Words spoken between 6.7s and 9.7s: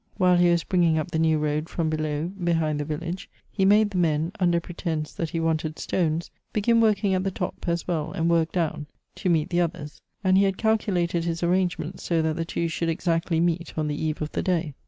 working at the top as well, and work down, to meet the